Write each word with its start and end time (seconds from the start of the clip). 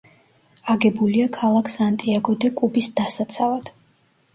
აგებულია 0.75 1.29
ქალაქ 1.37 1.71
სანტიაგო-დე-კუბის 1.75 2.95
დასაცავად. 3.03 3.77